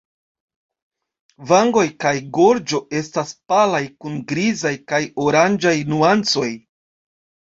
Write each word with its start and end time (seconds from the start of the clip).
Vangoj 1.51 1.83
kaj 2.03 2.13
gorĝo 2.37 2.79
estas 3.01 3.33
palaj 3.53 3.83
kun 4.05 4.17
grizaj 4.31 4.73
kaj 4.93 5.01
oranĝaj 5.27 5.75
nuancoj. 5.93 6.49